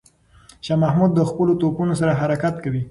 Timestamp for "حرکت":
2.21-2.55